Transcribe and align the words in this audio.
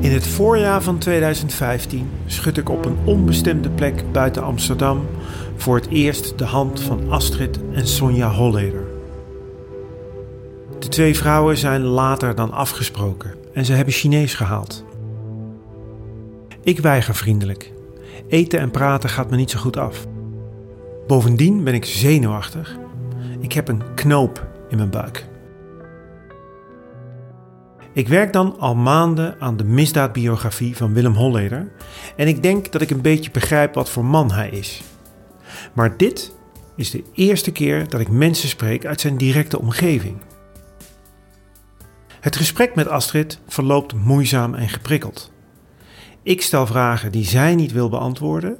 In 0.00 0.12
het 0.12 0.26
voorjaar 0.26 0.82
van 0.82 0.98
2015 0.98 2.10
schud 2.26 2.56
ik 2.56 2.68
op 2.68 2.84
een 2.84 2.96
onbestemde 3.04 3.70
plek 3.70 4.12
buiten 4.12 4.42
Amsterdam 4.42 5.06
voor 5.56 5.76
het 5.76 5.88
eerst 5.88 6.38
de 6.38 6.44
hand 6.44 6.80
van 6.80 7.10
Astrid 7.10 7.58
en 7.72 7.86
Sonja 7.86 8.30
Holleder. 8.30 8.84
De 10.78 10.88
twee 10.88 11.16
vrouwen 11.16 11.56
zijn 11.56 11.82
later 11.82 12.34
dan 12.34 12.52
afgesproken 12.52 13.34
en 13.52 13.64
ze 13.64 13.72
hebben 13.72 13.94
Chinees 13.94 14.34
gehaald. 14.34 14.84
Ik 16.62 16.78
weiger 16.80 17.14
vriendelijk. 17.14 17.72
Eten 18.28 18.58
en 18.58 18.70
praten 18.70 19.08
gaat 19.08 19.30
me 19.30 19.36
niet 19.36 19.50
zo 19.50 19.58
goed 19.58 19.76
af. 19.76 20.06
Bovendien 21.06 21.64
ben 21.64 21.74
ik 21.74 21.84
zenuwachtig. 21.84 22.76
Ik 23.40 23.52
heb 23.52 23.68
een 23.68 23.82
knoop 23.94 24.46
in 24.68 24.76
mijn 24.76 24.90
buik. 24.90 25.26
Ik 27.96 28.08
werk 28.08 28.32
dan 28.32 28.58
al 28.58 28.74
maanden 28.74 29.36
aan 29.40 29.56
de 29.56 29.64
misdaadbiografie 29.64 30.76
van 30.76 30.92
Willem 30.92 31.14
Holleder 31.14 31.72
en 32.16 32.28
ik 32.28 32.42
denk 32.42 32.72
dat 32.72 32.80
ik 32.80 32.90
een 32.90 33.00
beetje 33.00 33.30
begrijp 33.30 33.74
wat 33.74 33.90
voor 33.90 34.04
man 34.04 34.32
hij 34.32 34.48
is. 34.48 34.82
Maar 35.72 35.96
dit 35.96 36.34
is 36.74 36.90
de 36.90 37.04
eerste 37.12 37.52
keer 37.52 37.88
dat 37.88 38.00
ik 38.00 38.08
mensen 38.08 38.48
spreek 38.48 38.86
uit 38.86 39.00
zijn 39.00 39.16
directe 39.16 39.58
omgeving. 39.60 40.16
Het 42.20 42.36
gesprek 42.36 42.74
met 42.74 42.88
Astrid 42.88 43.40
verloopt 43.48 43.94
moeizaam 43.94 44.54
en 44.54 44.68
geprikkeld. 44.68 45.32
Ik 46.22 46.42
stel 46.42 46.66
vragen 46.66 47.12
die 47.12 47.24
zij 47.24 47.54
niet 47.54 47.72
wil 47.72 47.88
beantwoorden 47.88 48.58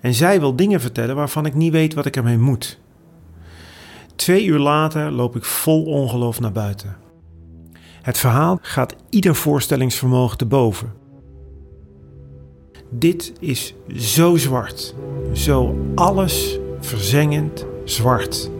en 0.00 0.14
zij 0.14 0.40
wil 0.40 0.56
dingen 0.56 0.80
vertellen 0.80 1.16
waarvan 1.16 1.46
ik 1.46 1.54
niet 1.54 1.72
weet 1.72 1.94
wat 1.94 2.06
ik 2.06 2.16
ermee 2.16 2.38
moet. 2.38 2.78
Twee 4.16 4.44
uur 4.44 4.58
later 4.58 5.10
loop 5.10 5.36
ik 5.36 5.44
vol 5.44 5.84
ongeloof 5.84 6.40
naar 6.40 6.52
buiten. 6.52 7.07
Het 8.08 8.18
verhaal 8.18 8.58
gaat 8.62 8.94
ieder 9.08 9.34
voorstellingsvermogen 9.34 10.38
te 10.38 10.46
boven. 10.46 10.92
Dit 12.90 13.32
is 13.40 13.74
zo 13.96 14.36
zwart, 14.36 14.94
zo 15.32 15.76
alles 15.94 16.58
verzengend 16.80 17.66
zwart. 17.84 18.50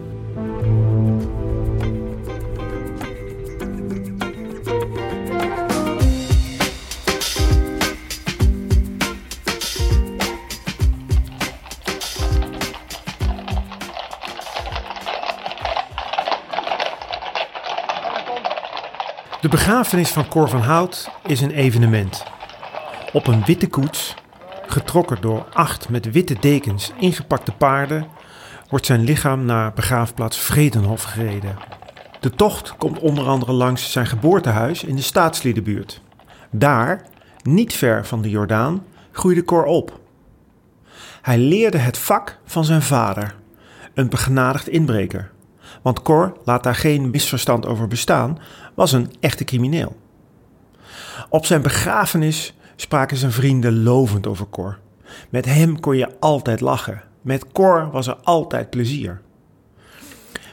De 19.41 19.47
begrafenis 19.49 20.09
van 20.09 20.27
Cor 20.27 20.49
van 20.49 20.61
Hout 20.61 21.09
is 21.25 21.41
een 21.41 21.51
evenement. 21.51 22.23
Op 23.13 23.27
een 23.27 23.45
witte 23.45 23.67
koets, 23.67 24.15
getrokken 24.67 25.21
door 25.21 25.45
acht 25.53 25.89
met 25.89 26.11
witte 26.11 26.35
dekens 26.39 26.91
ingepakte 26.99 27.51
paarden, 27.51 28.07
wordt 28.69 28.85
zijn 28.85 29.03
lichaam 29.03 29.45
naar 29.45 29.73
begraafplaats 29.73 30.37
Vredenhof 30.37 31.03
gereden. 31.03 31.57
De 32.19 32.29
tocht 32.29 32.75
komt 32.77 32.99
onder 32.99 33.27
andere 33.27 33.51
langs 33.51 33.91
zijn 33.91 34.05
geboortehuis 34.07 34.83
in 34.83 34.95
de 34.95 35.01
staatsliedenbuurt. 35.01 36.01
Daar, 36.51 37.05
niet 37.43 37.73
ver 37.73 38.05
van 38.05 38.21
de 38.21 38.29
Jordaan, 38.29 38.83
groeide 39.11 39.43
Cor 39.43 39.63
op. 39.65 39.99
Hij 41.21 41.37
leerde 41.37 41.77
het 41.77 41.97
vak 41.97 42.37
van 42.45 42.65
zijn 42.65 42.81
vader, 42.81 43.35
een 43.93 44.09
begenadigd 44.09 44.67
inbreker. 44.67 45.31
Want 45.81 46.01
Cor, 46.01 46.37
laat 46.43 46.63
daar 46.63 46.75
geen 46.75 47.09
misverstand 47.09 47.65
over 47.65 47.87
bestaan, 47.87 48.39
was 48.73 48.91
een 48.91 49.11
echte 49.19 49.43
crimineel. 49.43 49.95
Op 51.29 51.45
zijn 51.45 51.61
begrafenis 51.61 52.53
spraken 52.75 53.17
zijn 53.17 53.31
vrienden 53.31 53.83
lovend 53.83 54.27
over 54.27 54.49
Cor. 54.49 54.79
Met 55.29 55.45
hem 55.45 55.79
kon 55.79 55.97
je 55.97 56.19
altijd 56.19 56.61
lachen. 56.61 57.03
Met 57.21 57.51
Cor 57.51 57.89
was 57.91 58.07
er 58.07 58.15
altijd 58.23 58.69
plezier. 58.69 59.21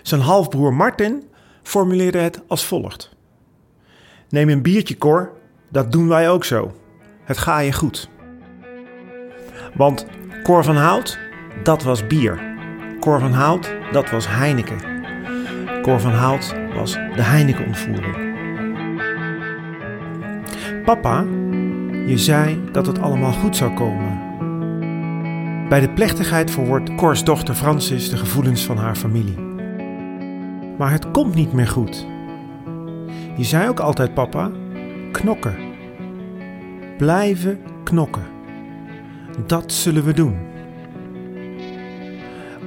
Zijn 0.02 0.20
halfbroer 0.20 0.74
Martin 0.74 1.24
formuleerde 1.62 2.18
het 2.18 2.40
als 2.48 2.64
volgt: 2.64 3.14
Neem 4.28 4.48
een 4.48 4.62
biertje, 4.62 4.98
Cor, 4.98 5.32
dat 5.70 5.92
doen 5.92 6.08
wij 6.08 6.30
ook 6.30 6.44
zo. 6.44 6.74
Het 7.24 7.38
ga 7.38 7.58
je 7.58 7.72
goed. 7.72 8.08
Want 9.74 10.06
Cor 10.42 10.64
van 10.64 10.76
Hout, 10.76 11.18
dat 11.62 11.82
was 11.82 12.06
bier. 12.06 12.54
Cor 13.00 13.20
van 13.20 13.32
Hout, 13.32 13.74
dat 13.92 14.10
was 14.10 14.28
Heineken. 14.28 14.95
Cor 15.86 16.00
van 16.00 16.12
Hout 16.12 16.54
was 16.74 16.92
de 16.92 17.22
Heineken-ontvoering. 17.22 18.16
Papa, 20.84 21.24
je 22.06 22.18
zei 22.18 22.60
dat 22.72 22.86
het 22.86 23.00
allemaal 23.00 23.32
goed 23.32 23.56
zou 23.56 23.74
komen. 23.74 24.20
Bij 25.68 25.80
de 25.80 25.88
plechtigheid 25.88 26.50
verwoordt 26.50 26.94
Cors 26.94 27.24
dochter 27.24 27.54
Francis 27.54 28.10
de 28.10 28.16
gevoelens 28.16 28.64
van 28.64 28.76
haar 28.76 28.94
familie. 28.94 29.38
Maar 30.78 30.90
het 30.90 31.10
komt 31.10 31.34
niet 31.34 31.52
meer 31.52 31.68
goed. 31.68 32.06
Je 33.36 33.44
zei 33.44 33.68
ook 33.68 33.80
altijd, 33.80 34.14
papa, 34.14 34.50
knokken. 35.12 35.56
Blijven 36.98 37.60
knokken. 37.84 38.26
Dat 39.46 39.72
zullen 39.72 40.04
we 40.04 40.12
doen. 40.12 40.55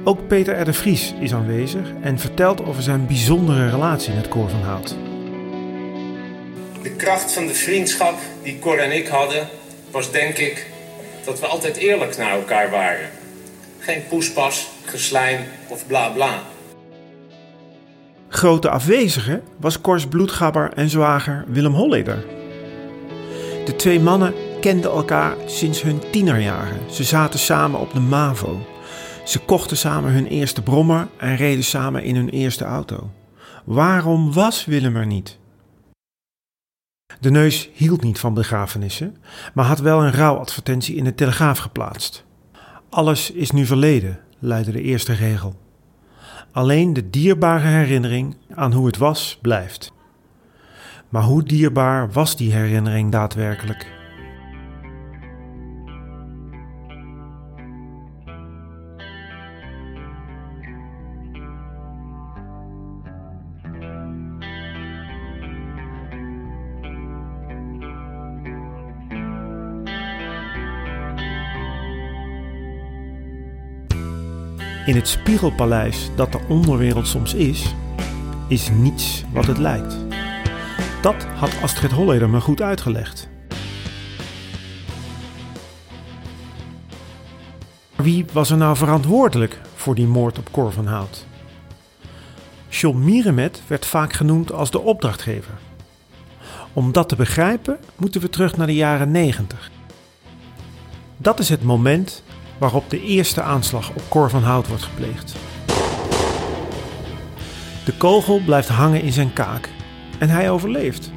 Ook 0.04 0.26
Peter 0.26 0.60
R. 0.60 0.64
de 0.64 0.72
Vries 0.72 1.14
is 1.20 1.34
aanwezig 1.34 1.92
en 2.02 2.18
vertelt 2.18 2.64
over 2.64 2.82
zijn 2.82 3.06
bijzondere 3.06 3.70
relatie 3.70 4.14
met 4.14 4.28
Cor 4.28 4.48
van 4.48 4.60
Hout. 4.60 4.96
De 6.82 6.90
kracht 6.96 7.32
van 7.32 7.46
de 7.46 7.54
vriendschap 7.54 8.18
die 8.42 8.58
Cor 8.58 8.78
en 8.78 8.96
ik 8.96 9.06
hadden, 9.06 9.48
was 9.90 10.10
denk 10.10 10.36
ik 10.36 10.66
dat 11.24 11.40
we 11.40 11.46
altijd 11.46 11.76
eerlijk 11.76 12.16
naar 12.16 12.30
elkaar 12.30 12.70
waren. 12.70 13.08
Geen 13.78 14.02
poespas, 14.08 14.68
geslijm 14.84 15.40
of 15.68 15.86
bla 15.86 16.08
bla. 16.08 16.42
Grote 18.28 18.70
afwezige 18.70 19.42
was 19.56 19.80
Cors 19.80 20.06
bloedgabber 20.06 20.72
en 20.72 20.88
zwager 20.88 21.44
Willem 21.46 21.74
Holleder. 21.74 22.24
De 23.64 23.76
twee 23.76 24.00
mannen 24.00 24.34
kenden 24.60 24.90
elkaar 24.90 25.34
sinds 25.46 25.82
hun 25.82 26.00
tienerjaren. 26.10 26.78
Ze 26.90 27.04
zaten 27.04 27.38
samen 27.38 27.80
op 27.80 27.92
de 27.92 28.00
MAVO. 28.00 28.66
Ze 29.24 29.38
kochten 29.38 29.76
samen 29.76 30.12
hun 30.12 30.26
eerste 30.26 30.62
brommer 30.62 31.08
en 31.16 31.36
reden 31.36 31.64
samen 31.64 32.02
in 32.02 32.16
hun 32.16 32.28
eerste 32.28 32.64
auto. 32.64 33.10
Waarom 33.64 34.32
was 34.32 34.64
Willem 34.64 34.96
er 34.96 35.06
niet? 35.06 35.38
De 37.20 37.30
neus 37.30 37.70
hield 37.72 38.02
niet 38.02 38.18
van 38.18 38.34
begrafenissen, 38.34 39.16
maar 39.54 39.64
had 39.64 39.78
wel 39.78 40.02
een 40.02 40.12
rouwadvertentie 40.12 40.96
in 40.96 41.04
de 41.04 41.14
Telegraaf 41.14 41.58
geplaatst. 41.58 42.24
Alles 42.88 43.30
is 43.30 43.50
nu 43.50 43.66
verleden, 43.66 44.20
luidde 44.38 44.72
de 44.72 44.82
eerste 44.82 45.12
regel. 45.12 45.54
Alleen 46.52 46.92
de 46.92 47.10
dierbare 47.10 47.66
herinnering 47.66 48.36
aan 48.54 48.72
hoe 48.72 48.86
het 48.86 48.96
was 48.96 49.38
blijft. 49.42 49.92
Maar 51.08 51.22
hoe 51.22 51.42
dierbaar 51.42 52.12
was 52.12 52.36
die 52.36 52.52
herinnering 52.52 53.12
daadwerkelijk? 53.12 53.99
In 74.86 74.94
het 74.94 75.08
spiegelpaleis 75.08 76.10
dat 76.16 76.32
de 76.32 76.40
onderwereld 76.48 77.06
soms 77.06 77.34
is, 77.34 77.74
is 78.48 78.70
niets 78.70 79.24
wat 79.32 79.46
het 79.46 79.58
lijkt. 79.58 79.96
Dat 81.02 81.24
had 81.24 81.62
Astrid 81.62 81.90
Holleder 81.90 82.28
me 82.28 82.40
goed 82.40 82.62
uitgelegd. 82.62 83.28
Wie 87.96 88.26
was 88.32 88.50
er 88.50 88.56
nou 88.56 88.76
verantwoordelijk 88.76 89.60
voor 89.74 89.94
die 89.94 90.06
moord 90.06 90.38
op 90.38 90.52
Cor 90.52 90.72
van 90.72 90.86
Hout? 90.86 91.26
John 92.68 93.24
werd 93.66 93.86
vaak 93.86 94.12
genoemd 94.12 94.52
als 94.52 94.70
de 94.70 94.80
opdrachtgever. 94.80 95.54
Om 96.72 96.92
dat 96.92 97.08
te 97.08 97.16
begrijpen 97.16 97.78
moeten 97.96 98.20
we 98.20 98.28
terug 98.28 98.56
naar 98.56 98.66
de 98.66 98.74
jaren 98.74 99.10
90. 99.10 99.70
Dat 101.16 101.38
is 101.38 101.48
het 101.48 101.62
moment 101.62 102.22
waarop 102.60 102.90
de 102.90 103.00
eerste 103.00 103.42
aanslag 103.42 103.90
op 103.90 104.02
Cor 104.08 104.30
van 104.30 104.42
Hout 104.42 104.68
wordt 104.68 104.82
gepleegd. 104.82 105.34
De 107.84 107.92
kogel 107.98 108.40
blijft 108.44 108.68
hangen 108.68 109.02
in 109.02 109.12
zijn 109.12 109.32
kaak 109.32 109.68
en 110.18 110.28
hij 110.28 110.50
overleeft. 110.50 111.12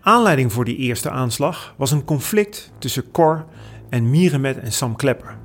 Aanleiding 0.00 0.52
voor 0.52 0.64
die 0.64 0.76
eerste 0.76 1.10
aanslag 1.10 1.74
was 1.76 1.90
een 1.90 2.04
conflict 2.04 2.72
tussen 2.78 3.10
Cor 3.10 3.46
en 3.88 4.10
Mierenmet 4.10 4.58
en 4.58 4.72
Sam 4.72 4.96
Klepper. 4.96 5.36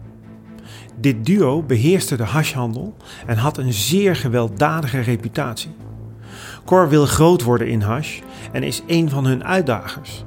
Dit 0.99 1.25
duo 1.25 1.61
beheerste 1.61 2.15
de 2.15 2.23
hashhandel 2.23 2.95
en 3.25 3.37
had 3.37 3.57
een 3.57 3.73
zeer 3.73 4.15
gewelddadige 4.15 4.99
reputatie. 4.99 5.75
Cor 6.65 6.89
wil 6.89 7.05
groot 7.05 7.43
worden 7.43 7.67
in 7.67 7.81
hash 7.81 8.19
en 8.51 8.63
is 8.63 8.83
een 8.87 9.09
van 9.09 9.25
hun 9.25 9.43
uitdagers. 9.43 10.23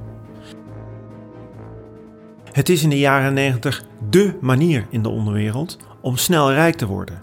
Het 2.53 2.69
is 2.69 2.83
in 2.83 2.89
de 2.89 2.99
jaren 2.99 3.35
90 3.35 3.85
dé 4.11 4.37
manier 4.41 4.87
in 4.91 5.03
de 5.03 5.09
onderwereld 5.09 5.79
om 6.01 6.17
snel 6.17 6.53
rijk 6.53 6.77
te 6.77 6.87
worden. 6.87 7.23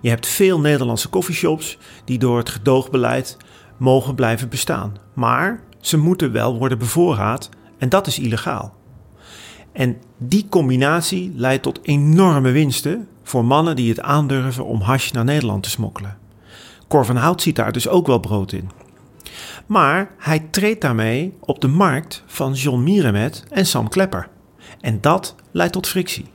Je 0.00 0.08
hebt 0.08 0.26
veel 0.26 0.60
Nederlandse 0.60 1.08
coffeeshops 1.08 1.78
die 2.04 2.18
door 2.18 2.38
het 2.38 2.48
gedoogbeleid 2.48 3.36
mogen 3.76 4.14
blijven 4.14 4.48
bestaan, 4.48 4.96
maar 5.14 5.60
ze 5.80 5.96
moeten 5.96 6.32
wel 6.32 6.58
worden 6.58 6.78
bevoorraad 6.78 7.48
en 7.78 7.88
dat 7.88 8.06
is 8.06 8.18
illegaal. 8.18 8.74
En 9.72 9.96
die 10.18 10.46
combinatie 10.48 11.32
leidt 11.34 11.62
tot 11.62 11.78
enorme 11.82 12.50
winsten 12.50 13.08
voor 13.22 13.44
mannen 13.44 13.76
die 13.76 13.88
het 13.88 14.00
aandurven 14.00 14.64
om 14.64 14.80
hash 14.80 15.10
naar 15.10 15.24
Nederland 15.24 15.62
te 15.62 15.70
smokkelen. 15.70 16.23
Cor 16.94 17.04
van 17.04 17.16
Hout 17.16 17.42
ziet 17.42 17.56
daar 17.56 17.72
dus 17.72 17.88
ook 17.88 18.06
wel 18.06 18.18
brood 18.18 18.52
in. 18.52 18.70
Maar 19.66 20.10
hij 20.18 20.38
treedt 20.50 20.80
daarmee 20.80 21.36
op 21.40 21.60
de 21.60 21.68
markt 21.68 22.22
van 22.26 22.52
John 22.52 22.82
Mierenmet 22.82 23.44
en 23.50 23.66
Sam 23.66 23.88
Klepper. 23.88 24.28
En 24.80 25.00
dat 25.00 25.34
leidt 25.50 25.72
tot 25.72 25.88
frictie. 25.88 26.26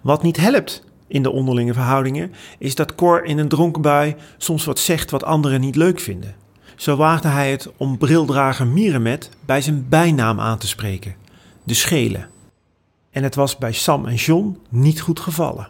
Wat 0.00 0.22
niet 0.22 0.36
helpt 0.36 0.84
in 1.06 1.22
de 1.22 1.30
onderlinge 1.30 1.72
verhoudingen 1.72 2.32
is 2.58 2.74
dat 2.74 2.94
Cor 2.94 3.24
in 3.24 3.38
een 3.38 3.48
dronken 3.48 3.82
bui 3.82 4.14
soms 4.36 4.64
wat 4.64 4.78
zegt 4.78 5.10
wat 5.10 5.24
anderen 5.24 5.60
niet 5.60 5.76
leuk 5.76 6.00
vinden. 6.00 6.34
Zo 6.76 6.96
waagde 6.96 7.28
hij 7.28 7.50
het 7.50 7.70
om 7.76 7.98
brildrager 7.98 8.66
Mierenmet 8.66 9.30
bij 9.44 9.60
zijn 9.60 9.88
bijnaam 9.88 10.40
aan 10.40 10.58
te 10.58 10.68
spreken, 10.68 11.14
de 11.62 11.74
Schelen. 11.74 12.28
En 13.10 13.22
het 13.22 13.34
was 13.34 13.58
bij 13.58 13.72
Sam 13.72 14.06
en 14.06 14.14
John 14.14 14.58
niet 14.68 15.00
goed 15.00 15.20
gevallen. 15.20 15.68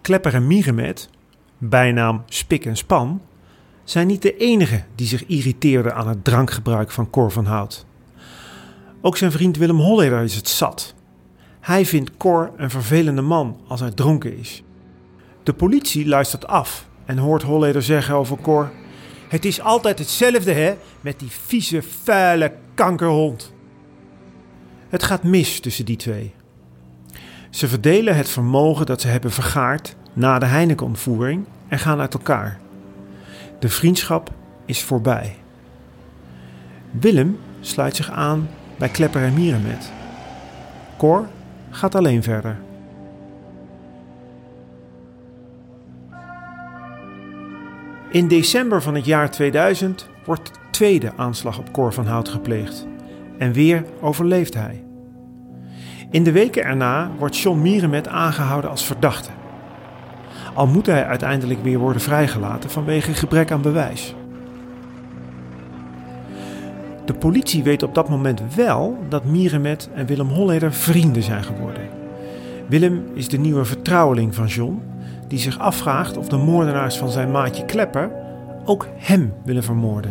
Klepper 0.00 0.34
en 0.34 0.46
Mierenmet, 0.46 1.10
bijnaam 1.58 2.22
Spik 2.26 2.64
en 2.64 2.76
Span, 2.76 3.20
zijn 3.84 4.06
niet 4.06 4.22
de 4.22 4.36
enigen 4.36 4.86
die 4.94 5.06
zich 5.06 5.26
irriteerden 5.26 5.94
aan 5.94 6.08
het 6.08 6.24
drankgebruik 6.24 6.90
van 6.90 7.10
Cor 7.10 7.30
van 7.30 7.44
Hout. 7.44 7.86
Ook 9.00 9.16
zijn 9.16 9.32
vriend 9.32 9.56
Willem 9.56 9.78
Holleder 9.78 10.22
is 10.22 10.34
het 10.34 10.48
zat. 10.48 10.94
Hij 11.60 11.86
vindt 11.86 12.16
Cor 12.16 12.50
een 12.56 12.70
vervelende 12.70 13.22
man 13.22 13.60
als 13.66 13.80
hij 13.80 13.90
dronken 13.90 14.38
is. 14.38 14.62
De 15.42 15.52
politie 15.52 16.08
luistert 16.08 16.46
af 16.46 16.88
en 17.04 17.18
hoort 17.18 17.42
Holleder 17.42 17.82
zeggen 17.82 18.14
over 18.14 18.36
Cor: 18.40 18.70
Het 19.28 19.44
is 19.44 19.60
altijd 19.60 19.98
hetzelfde, 19.98 20.52
hè, 20.52 20.74
met 21.00 21.18
die 21.18 21.30
vieze, 21.30 21.82
vuile 21.82 22.52
kankerhond. 22.74 23.52
Het 24.88 25.02
gaat 25.02 25.22
mis 25.22 25.60
tussen 25.60 25.84
die 25.84 25.96
twee. 25.96 26.34
Ze 27.50 27.68
verdelen 27.68 28.16
het 28.16 28.28
vermogen 28.28 28.86
dat 28.86 29.00
ze 29.00 29.08
hebben 29.08 29.30
vergaard 29.30 29.96
na 30.18 30.38
de 30.38 30.46
Heineken-ontvoering 30.46 31.44
en 31.68 31.78
gaan 31.78 32.00
uit 32.00 32.14
elkaar. 32.14 32.58
De 33.58 33.68
vriendschap 33.68 34.30
is 34.64 34.82
voorbij. 34.82 35.36
Willem 36.90 37.38
sluit 37.60 37.96
zich 37.96 38.10
aan 38.10 38.48
bij 38.78 38.88
Klepper 38.88 39.22
en 39.22 39.34
Mierenmet. 39.34 39.92
Cor 40.96 41.26
gaat 41.70 41.94
alleen 41.94 42.22
verder. 42.22 42.56
In 48.10 48.28
december 48.28 48.82
van 48.82 48.94
het 48.94 49.04
jaar 49.04 49.30
2000 49.30 50.08
wordt 50.24 50.46
de 50.46 50.60
tweede 50.70 51.12
aanslag 51.16 51.58
op 51.58 51.72
Cor 51.72 51.92
van 51.92 52.06
Hout 52.06 52.28
gepleegd. 52.28 52.86
En 53.38 53.52
weer 53.52 53.84
overleeft 54.00 54.54
hij. 54.54 54.84
In 56.10 56.22
de 56.22 56.32
weken 56.32 56.64
erna 56.64 57.10
wordt 57.18 57.38
John 57.38 57.60
Mierenmet 57.60 58.08
aangehouden 58.08 58.70
als 58.70 58.84
verdachte. 58.84 59.30
Al 60.54 60.66
moet 60.66 60.86
hij 60.86 61.06
uiteindelijk 61.06 61.62
weer 61.62 61.78
worden 61.78 62.02
vrijgelaten 62.02 62.70
vanwege 62.70 63.14
gebrek 63.14 63.50
aan 63.50 63.62
bewijs. 63.62 64.14
De 67.04 67.14
politie 67.14 67.62
weet 67.62 67.82
op 67.82 67.94
dat 67.94 68.08
moment 68.08 68.54
wel 68.54 68.98
dat 69.08 69.24
Mierenmet 69.24 69.88
en 69.94 70.06
Willem 70.06 70.28
Holleder 70.28 70.72
vrienden 70.72 71.22
zijn 71.22 71.44
geworden. 71.44 71.88
Willem 72.66 73.06
is 73.14 73.28
de 73.28 73.38
nieuwe 73.38 73.64
vertrouweling 73.64 74.34
van 74.34 74.46
John, 74.46 74.82
die 75.28 75.38
zich 75.38 75.58
afvraagt 75.58 76.16
of 76.16 76.28
de 76.28 76.36
moordenaars 76.36 76.96
van 76.96 77.10
zijn 77.10 77.30
maatje 77.30 77.64
Klepper 77.64 78.10
ook 78.64 78.86
hem 78.96 79.34
willen 79.44 79.62
vermoorden. 79.62 80.10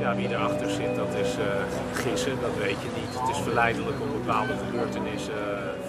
Ja, 0.00 0.16
wie 0.16 0.28
erachter 0.28 0.70
zit, 0.70 0.96
dat 0.96 1.14
is 1.22 1.36
uh, 1.38 1.44
gissen, 1.92 2.32
dat 2.40 2.50
weet 2.58 2.80
je 2.84 2.90
niet. 3.00 3.20
Het 3.20 3.36
is 3.36 3.42
verleidelijk 3.42 3.96
om 4.02 4.08
bepaalde 4.12 4.52
gebeurtenissen 4.66 5.34
uh, 5.34 5.85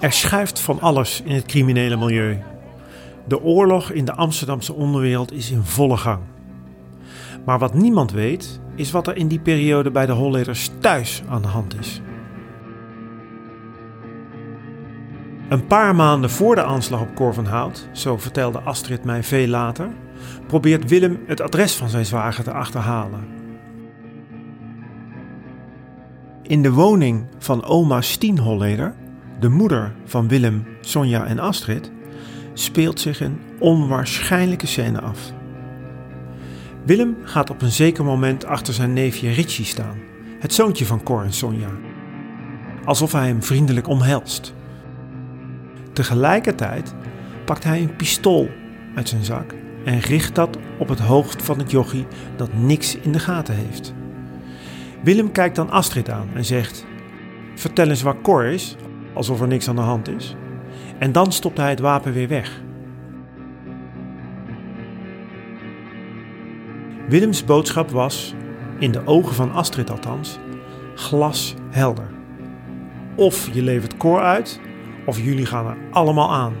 Er 0.00 0.12
schuift 0.12 0.60
van 0.60 0.80
alles 0.80 1.22
in 1.24 1.34
het 1.34 1.46
criminele 1.46 1.96
milieu. 1.96 2.38
De 3.28 3.42
oorlog 3.42 3.90
in 3.90 4.04
de 4.04 4.14
Amsterdamse 4.14 4.72
onderwereld 4.72 5.32
is 5.32 5.50
in 5.50 5.62
volle 5.62 5.96
gang. 5.96 6.20
Maar 7.44 7.58
wat 7.58 7.74
niemand 7.74 8.12
weet, 8.12 8.60
is 8.74 8.90
wat 8.90 9.06
er 9.06 9.16
in 9.16 9.28
die 9.28 9.38
periode 9.38 9.90
bij 9.90 10.06
de 10.06 10.12
Holleders 10.12 10.70
thuis 10.80 11.22
aan 11.28 11.42
de 11.42 11.48
hand 11.48 11.78
is. 11.78 12.00
Een 15.48 15.66
paar 15.66 15.94
maanden 15.94 16.30
voor 16.30 16.54
de 16.54 16.62
aanslag 16.62 17.00
op 17.00 17.14
Cor 17.14 17.34
van 17.34 17.46
Hout, 17.46 17.88
zo 17.92 18.18
vertelde 18.18 18.60
Astrid 18.60 19.04
mij 19.04 19.22
veel 19.22 19.46
later, 19.46 19.88
probeert 20.46 20.88
Willem 20.88 21.20
het 21.26 21.40
adres 21.40 21.74
van 21.74 21.88
zijn 21.88 22.04
zwager 22.06 22.44
te 22.44 22.52
achterhalen. 22.52 23.26
In 26.42 26.62
de 26.62 26.72
woning 26.72 27.26
van 27.38 27.64
oma 27.64 28.00
Stien 28.00 28.38
Holleder, 28.38 28.94
de 29.40 29.48
moeder 29.48 29.92
van 30.04 30.28
Willem, 30.28 30.66
Sonja 30.80 31.26
en 31.26 31.38
Astrid, 31.38 31.90
speelt 32.52 33.00
zich 33.00 33.20
een 33.20 33.38
onwaarschijnlijke 33.58 34.66
scène 34.66 35.00
af. 35.00 35.32
Willem 36.84 37.16
gaat 37.22 37.50
op 37.50 37.62
een 37.62 37.70
zeker 37.70 38.04
moment 38.04 38.44
achter 38.44 38.74
zijn 38.74 38.92
neefje 38.92 39.30
Richie 39.30 39.64
staan, 39.64 39.98
het 40.38 40.54
zoontje 40.54 40.86
van 40.86 41.02
Cor 41.02 41.22
en 41.22 41.32
Sonja. 41.32 41.70
Alsof 42.84 43.12
hij 43.12 43.26
hem 43.26 43.42
vriendelijk 43.42 43.88
omhelst. 43.88 44.54
Tegelijkertijd 45.92 46.94
pakt 47.44 47.64
hij 47.64 47.80
een 47.80 47.96
pistool 47.96 48.48
uit 48.94 49.08
zijn 49.08 49.24
zak 49.24 49.54
en 49.84 49.98
richt 49.98 50.34
dat 50.34 50.58
op 50.78 50.88
het 50.88 50.98
hoofd 50.98 51.42
van 51.42 51.58
het 51.58 51.70
jochie 51.70 52.06
dat 52.36 52.54
niks 52.54 52.96
in 52.96 53.12
de 53.12 53.18
gaten 53.18 53.54
heeft. 53.54 53.94
Willem 55.02 55.32
kijkt 55.32 55.56
dan 55.56 55.70
Astrid 55.70 56.10
aan 56.10 56.28
en 56.34 56.44
zegt: 56.44 56.86
Vertel 57.54 57.88
eens 57.88 58.02
waar 58.02 58.20
Cor 58.20 58.44
is, 58.44 58.76
alsof 59.16 59.40
er 59.40 59.46
niks 59.46 59.68
aan 59.68 59.76
de 59.76 59.82
hand 59.82 60.08
is. 60.08 60.36
En 60.98 61.12
dan 61.12 61.32
stopt 61.32 61.56
hij 61.56 61.70
het 61.70 61.80
wapen 61.80 62.12
weer 62.12 62.28
weg. 62.28 62.60
Willems 67.08 67.44
boodschap 67.44 67.90
was, 67.90 68.34
in 68.78 68.92
de 68.92 69.06
ogen 69.06 69.34
van 69.34 69.52
Astrid 69.52 69.90
althans, 69.90 70.38
glashelder. 70.94 72.10
Of 73.14 73.54
je 73.54 73.62
levert 73.62 73.96
Cor 73.96 74.20
uit, 74.20 74.60
of 75.06 75.20
jullie 75.20 75.46
gaan 75.46 75.66
er 75.66 75.76
allemaal 75.90 76.32
aan. 76.32 76.54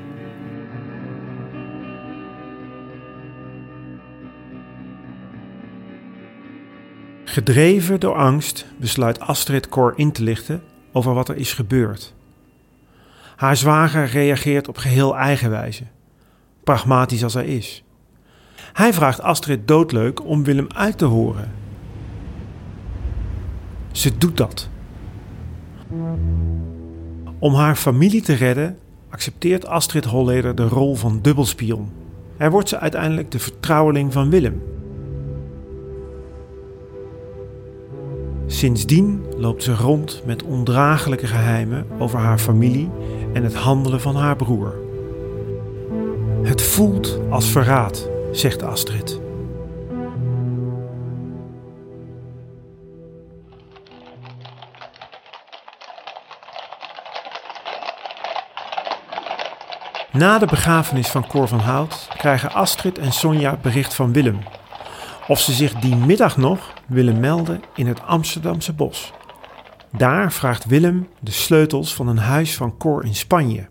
Gedreven 7.24 8.00
door 8.00 8.14
angst 8.14 8.66
besluit 8.76 9.20
Astrid 9.20 9.68
Cor 9.68 9.92
in 9.96 10.12
te 10.12 10.22
lichten 10.22 10.62
over 10.92 11.14
wat 11.14 11.28
er 11.28 11.36
is 11.36 11.52
gebeurd. 11.52 12.15
Haar 13.36 13.56
zwager 13.56 14.06
reageert 14.06 14.68
op 14.68 14.78
geheel 14.78 15.16
eigen 15.16 15.50
wijze, 15.50 15.82
pragmatisch 16.64 17.24
als 17.24 17.34
hij 17.34 17.46
is. 17.46 17.84
Hij 18.72 18.92
vraagt 18.92 19.20
Astrid 19.20 19.68
doodleuk 19.68 20.24
om 20.24 20.44
Willem 20.44 20.66
uit 20.74 20.98
te 20.98 21.04
horen. 21.04 21.52
Ze 23.92 24.18
doet 24.18 24.36
dat. 24.36 24.68
Om 27.38 27.54
haar 27.54 27.76
familie 27.76 28.22
te 28.22 28.34
redden 28.34 28.78
accepteert 29.10 29.66
Astrid 29.66 30.04
Holleder 30.04 30.54
de 30.54 30.68
rol 30.68 30.94
van 30.94 31.18
dubbelspion. 31.22 31.92
En 32.36 32.50
wordt 32.50 32.68
ze 32.68 32.78
uiteindelijk 32.78 33.30
de 33.30 33.38
vertrouweling 33.38 34.12
van 34.12 34.30
Willem. 34.30 34.62
Sindsdien 38.46 39.24
loopt 39.36 39.62
ze 39.62 39.74
rond 39.74 40.22
met 40.26 40.42
ondraaglijke 40.42 41.26
geheimen 41.26 41.86
over 41.98 42.18
haar 42.18 42.38
familie 42.38 42.90
en 43.36 43.44
het 43.44 43.54
handelen 43.54 44.00
van 44.00 44.16
haar 44.16 44.36
broer. 44.36 44.74
Het 46.42 46.62
voelt 46.62 47.18
als 47.30 47.50
verraad, 47.50 48.08
zegt 48.32 48.62
Astrid. 48.62 49.20
Na 60.12 60.38
de 60.38 60.46
begrafenis 60.46 61.08
van 61.08 61.26
Cor 61.26 61.48
van 61.48 61.58
Hout 61.58 62.08
krijgen 62.16 62.52
Astrid 62.52 62.98
en 62.98 63.12
Sonja 63.12 63.58
bericht 63.62 63.94
van 63.94 64.12
Willem. 64.12 64.38
Of 65.28 65.40
ze 65.40 65.52
zich 65.52 65.74
die 65.74 65.96
middag 65.96 66.36
nog 66.36 66.72
willen 66.86 67.20
melden 67.20 67.62
in 67.74 67.86
het 67.86 68.02
Amsterdamse 68.02 68.72
bos. 68.72 69.12
Daar 69.96 70.32
vraagt 70.32 70.64
Willem 70.64 71.08
de 71.20 71.30
sleutels 71.30 71.94
van 71.94 72.08
een 72.08 72.18
huis 72.18 72.56
van 72.56 72.76
Cor 72.76 73.04
in 73.04 73.14
Spanje. 73.14 73.68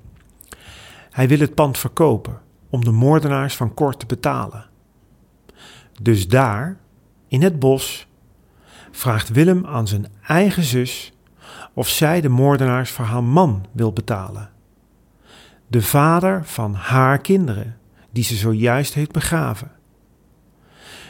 Hij 1.12 1.28
wil 1.28 1.40
het 1.40 1.56
pand 1.56 1.78
verkopen 1.78 2.42
om 2.70 2.84
de 2.84 2.92
moordenaars 2.92 3.56
van 3.56 3.74
Cor 3.74 3.98
te 3.98 4.06
betalen. 4.06 4.66
Dus 6.02 6.28
daar, 6.28 6.78
in 7.28 7.42
het 7.42 7.60
bos, 7.60 8.08
vraagt 8.92 9.30
Willem 9.30 9.66
aan 9.66 9.88
zijn 9.88 10.08
eigen 10.28 10.64
zus 10.64 11.14
of 11.74 11.88
zij 11.88 12.22
de 12.22 12.30
moordenaars 12.30 12.92
voor 12.92 13.06
haar 13.06 13.24
man 13.24 13.66
wil 13.72 13.94
betalen. 13.94 14.50
De 15.68 15.82
vader 15.82 16.46
van 16.46 16.74
haar 16.74 17.18
kinderen, 17.18 17.78
die 18.12 18.24
ze 18.24 18.36
zojuist 18.36 18.94
heeft 18.94 19.12
begraven. 19.12 19.72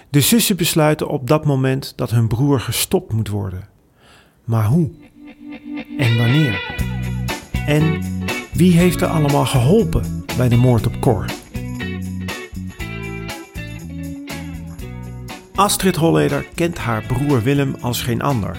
De 0.10 0.22
zussen 0.22 0.58
besluiten 0.58 1.08
op 1.08 1.28
dat 1.28 1.46
moment 1.46 1.94
dat 1.96 2.10
hun 2.10 2.28
broer 2.28 2.60
gestopt 2.60 3.14
moet 3.14 3.28
worden. 3.28 3.74
Maar 4.46 4.66
hoe? 4.66 4.90
En 5.98 6.18
wanneer? 6.18 6.76
En 7.66 8.02
wie 8.54 8.72
heeft 8.72 9.02
er 9.02 9.08
allemaal 9.08 9.46
geholpen 9.46 10.26
bij 10.38 10.50
de 10.50 10.56
moord 10.56 10.88
op 10.88 11.00
Cor? 11.00 11.26
Astrid 15.56 15.96
Holleder 15.96 16.46
kent 16.56 16.78
haar 16.78 17.04
broer 17.04 17.44
Willem 17.44 17.76
als 17.82 18.02
geen 18.02 18.22
ander. 18.22 18.58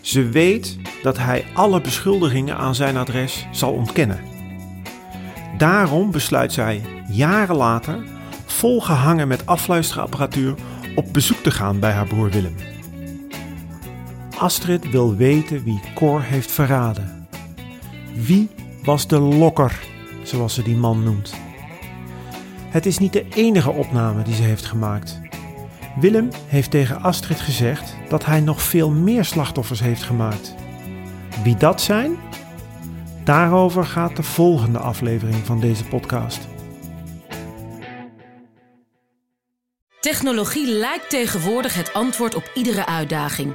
Ze 0.00 0.28
weet 0.28 0.78
dat 1.02 1.18
hij 1.18 1.44
alle 1.54 1.80
beschuldigingen 1.80 2.56
aan 2.56 2.74
zijn 2.74 2.96
adres 2.96 3.46
zal 3.52 3.72
ontkennen. 3.72 4.20
Daarom 5.58 6.10
besluit 6.10 6.52
zij 6.52 6.82
jaren 7.08 7.56
later, 7.56 8.04
volgehangen 8.46 9.28
met 9.28 9.46
afluisterapparatuur, 9.46 10.54
op 10.94 11.12
bezoek 11.12 11.38
te 11.38 11.50
gaan 11.50 11.78
bij 11.78 11.92
haar 11.92 12.06
broer 12.06 12.30
Willem. 12.30 12.54
Astrid 14.42 14.90
wil 14.90 15.16
weten 15.16 15.64
wie 15.64 15.80
Cor 15.94 16.22
heeft 16.22 16.50
verraden. 16.50 17.28
Wie 18.14 18.48
was 18.84 19.06
de 19.06 19.18
lokker, 19.18 19.80
zoals 20.22 20.54
ze 20.54 20.62
die 20.62 20.76
man 20.76 21.02
noemt? 21.02 21.34
Het 22.68 22.86
is 22.86 22.98
niet 22.98 23.12
de 23.12 23.26
enige 23.34 23.70
opname 23.70 24.22
die 24.22 24.34
ze 24.34 24.42
heeft 24.42 24.64
gemaakt. 24.64 25.20
Willem 26.00 26.28
heeft 26.46 26.70
tegen 26.70 27.02
Astrid 27.02 27.40
gezegd 27.40 27.96
dat 28.08 28.24
hij 28.24 28.40
nog 28.40 28.62
veel 28.62 28.90
meer 28.90 29.24
slachtoffers 29.24 29.80
heeft 29.80 30.02
gemaakt. 30.02 30.54
Wie 31.42 31.56
dat 31.56 31.80
zijn? 31.80 32.16
Daarover 33.24 33.84
gaat 33.84 34.16
de 34.16 34.22
volgende 34.22 34.78
aflevering 34.78 35.46
van 35.46 35.60
deze 35.60 35.84
podcast. 35.84 36.48
Technologie 40.00 40.66
lijkt 40.66 41.10
tegenwoordig 41.10 41.74
het 41.74 41.92
antwoord 41.92 42.34
op 42.34 42.50
iedere 42.54 42.86
uitdaging. 42.86 43.54